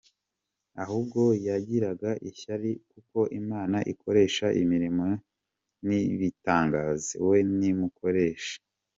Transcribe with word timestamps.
Ahubwo 0.83 1.21
yangiriraga 1.45 2.09
ishyari 2.29 2.71
kuko 2.91 3.19
Imana 3.39 3.77
inkoresha 3.91 4.45
imirimo 4.61 5.05
n’ibitangaza, 5.87 7.13
we 7.29 7.37
ntimukoreshe. 7.57 8.55